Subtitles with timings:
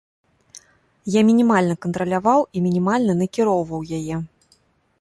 [1.15, 4.15] Я мінімальна кантраляваў і мінімальна накіроўваў яе.